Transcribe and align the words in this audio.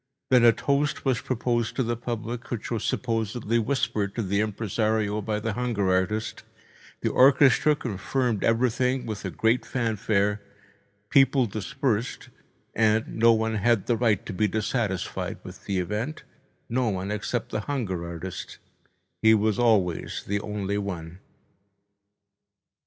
Then 0.31 0.43
a 0.43 0.51
toast 0.51 1.05
was 1.05 1.21
proposed 1.21 1.75
to 1.75 1.83
the 1.83 1.95
public, 1.95 2.49
which 2.49 2.71
was 2.71 2.83
supposedly 2.83 3.59
whispered 3.59 4.15
to 4.15 4.23
the 4.23 4.39
impresario 4.41 5.21
by 5.21 5.39
the 5.39 5.53
hunger 5.53 5.91
artist, 5.93 6.41
the 7.01 7.11
orchestra 7.11 7.75
confirmed 7.75 8.43
everything 8.43 9.05
with 9.05 9.23
a 9.25 9.29
great 9.29 9.63
fanfare, 9.63 10.41
people 11.11 11.45
dispersed, 11.45 12.29
and 12.73 13.15
no 13.19 13.31
one 13.31 13.53
had 13.57 13.85
the 13.85 13.95
right 13.95 14.25
to 14.25 14.33
be 14.33 14.47
dissatisfied 14.47 15.37
with 15.43 15.65
the 15.65 15.77
event, 15.77 16.23
no 16.67 16.89
one 16.89 17.11
except 17.11 17.51
the 17.51 17.59
hunger 17.69 18.03
artist—he 18.03 19.35
was 19.35 19.59
always 19.59 20.23
the 20.25 20.39
only 20.39 20.79
one. 20.79 21.19